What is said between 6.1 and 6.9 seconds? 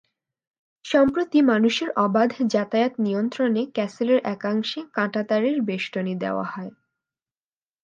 দেওয়া হয়।